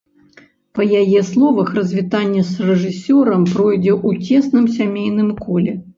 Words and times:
Па 0.77 0.83
яе 1.01 1.19
словах, 1.27 1.67
развітанне 1.79 2.43
з 2.51 2.67
рэжысёрам 2.69 3.47
пройдзе 3.53 3.93
ў 4.07 4.27
цесным 4.27 4.65
сямейным 4.79 5.29
коле. 5.45 5.81